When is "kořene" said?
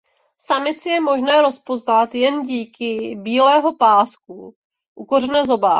5.05-5.45